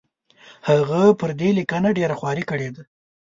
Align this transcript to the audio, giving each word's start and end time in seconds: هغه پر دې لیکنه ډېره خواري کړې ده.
هغه 0.69 1.01
پر 1.19 1.29
دې 1.39 1.49
لیکنه 1.59 1.89
ډېره 1.97 2.15
خواري 2.19 2.43
کړې 2.49 2.69
ده. 2.75 2.83